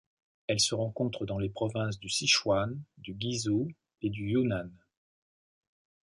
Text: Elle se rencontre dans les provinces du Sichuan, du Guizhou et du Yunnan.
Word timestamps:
Elle 0.47 0.59
se 0.59 0.73
rencontre 0.73 1.27
dans 1.27 1.37
les 1.37 1.51
provinces 1.51 1.99
du 1.99 2.09
Sichuan, 2.09 2.75
du 2.97 3.13
Guizhou 3.13 3.67
et 4.01 4.09
du 4.09 4.31
Yunnan. 4.31 4.71